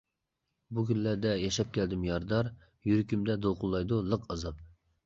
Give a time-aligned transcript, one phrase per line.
[0.77, 2.51] بۇ كۈنلەردە ياشاپ كەلدىم يارىدار،
[2.93, 4.69] يۈرىكىمدە دولقۇنلايدۇ لىق ئازاب.